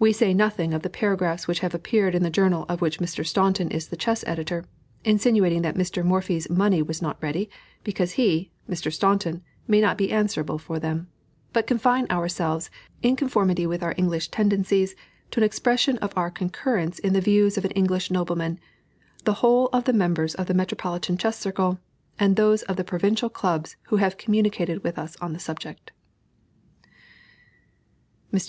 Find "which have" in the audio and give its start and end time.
1.46-1.72